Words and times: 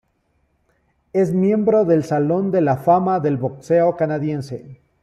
Es 1.13 1.31
miembro 1.31 1.85
del 1.85 2.03
"Salón 2.03 2.49
de 2.49 2.61
la 2.61 2.75
Fama" 2.77 3.19
del 3.19 3.37
boxeo 3.37 3.95
canadiense. 3.97 4.81